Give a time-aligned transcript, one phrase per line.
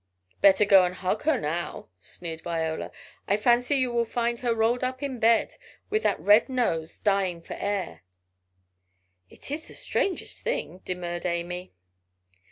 [0.41, 2.89] "Better go and hug her now," sneered Viola,
[3.27, 5.55] "I fancy you will find her rolled up in bed,
[5.91, 8.01] with her red nose, dying for air."
[9.29, 11.75] "It is the strangest thing" demurred Amy.